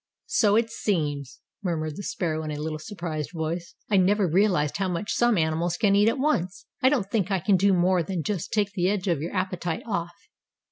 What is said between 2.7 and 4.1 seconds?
surprised voice. "I